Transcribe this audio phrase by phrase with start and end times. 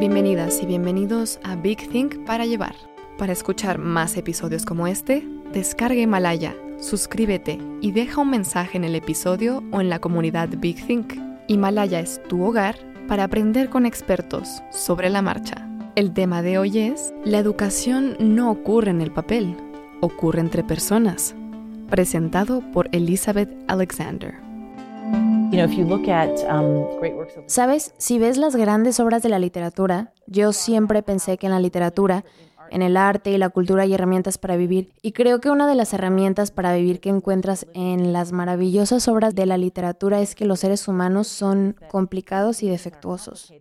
[0.00, 2.74] Bienvenidas y bienvenidos a Big Think para llevar.
[3.18, 8.94] Para escuchar más episodios como este, descarga Himalaya, suscríbete y deja un mensaje en el
[8.94, 11.20] episodio o en la comunidad Big Think.
[11.48, 12.76] Himalaya es tu hogar
[13.08, 15.68] para aprender con expertos sobre la marcha.
[15.96, 19.54] El tema de hoy es, la educación no ocurre en el papel,
[20.00, 21.34] ocurre entre personas.
[21.90, 24.34] Presentado por Elizabeth Alexander.
[27.46, 31.60] Sabes, si ves las grandes obras de la literatura, yo siempre pensé que en la
[31.60, 32.24] literatura,
[32.70, 35.74] en el arte y la cultura hay herramientas para vivir, y creo que una de
[35.74, 40.44] las herramientas para vivir que encuentras en las maravillosas obras de la literatura es que
[40.44, 43.52] los seres humanos son complicados y defectuosos.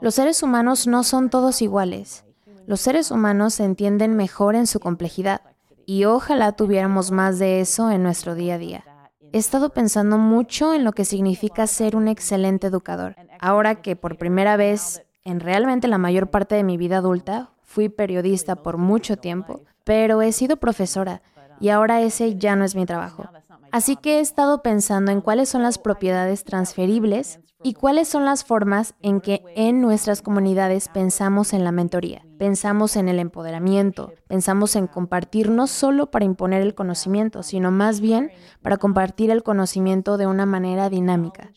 [0.00, 2.24] Los seres humanos no son todos iguales.
[2.66, 5.42] Los seres humanos se entienden mejor en su complejidad,
[5.86, 8.84] y ojalá tuviéramos más de eso en nuestro día a día.
[9.32, 13.16] He estado pensando mucho en lo que significa ser un excelente educador.
[13.40, 17.88] Ahora que por primera vez, en realmente la mayor parte de mi vida adulta, fui
[17.88, 21.22] periodista por mucho tiempo, pero he sido profesora
[21.60, 23.28] y ahora ese ya no es mi trabajo.
[23.72, 28.44] Así que he estado pensando en cuáles son las propiedades transferibles y cuáles son las
[28.44, 34.76] formas en que en nuestras comunidades pensamos en la mentoría, pensamos en el empoderamiento, pensamos
[34.76, 38.30] en compartir no solo para imponer el conocimiento, sino más bien
[38.62, 41.50] para compartir el conocimiento de una manera dinámica.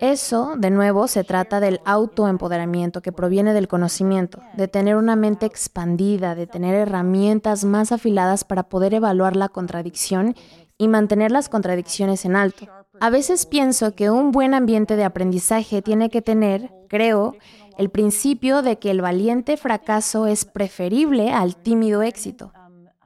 [0.00, 5.46] Eso, de nuevo, se trata del autoempoderamiento que proviene del conocimiento, de tener una mente
[5.46, 10.34] expandida, de tener herramientas más afiladas para poder evaluar la contradicción
[10.78, 12.66] y mantener las contradicciones en alto.
[13.00, 17.36] A veces pienso que un buen ambiente de aprendizaje tiene que tener, creo,
[17.78, 22.52] el principio de que el valiente fracaso es preferible al tímido éxito.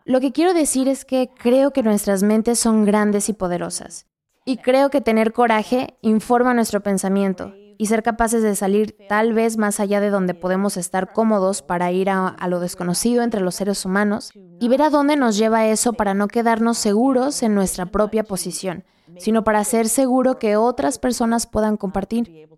[0.05, 4.07] Lo que quiero decir es que creo que nuestras mentes son grandes y poderosas.
[4.49, 9.57] Y creo que tener coraje informa nuestro pensamiento y ser capaces de salir tal vez
[9.57, 13.85] más allá de donde podemos estar cómodos para ir a, lo desconocido entre los seres
[13.85, 14.31] humanos
[14.61, 18.85] y ver a dónde nos lleva eso para no quedarnos seguros en nuestra propia posición,
[19.19, 22.49] sino para ser seguro que otras personas puedan compartir.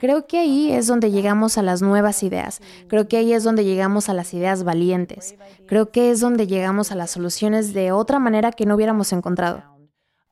[0.00, 3.66] Creo que ahí es donde llegamos a las nuevas ideas, creo que ahí es donde
[3.66, 5.36] llegamos a las ideas valientes,
[5.66, 9.77] creo que es donde llegamos a las soluciones de otra manera que no hubiéramos encontrado.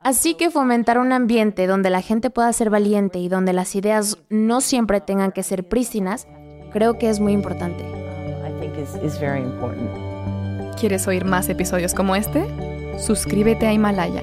[0.07, 4.19] Así que fomentar un ambiente donde la gente pueda ser valiente y donde las ideas
[4.31, 6.29] no siempre tengan que ser prístinas,
[6.73, 7.85] creo que es muy importante.
[10.79, 12.47] ¿Quieres oír más episodios como este?
[13.01, 14.23] Suscríbete a Himalaya,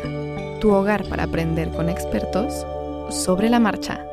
[0.62, 2.66] tu hogar para aprender con expertos
[3.10, 4.06] sobre la marcha.